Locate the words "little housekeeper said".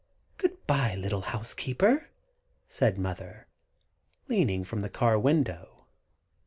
0.95-2.97